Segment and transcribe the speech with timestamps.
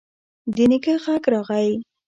[0.55, 1.71] د نيکه غږ راغی: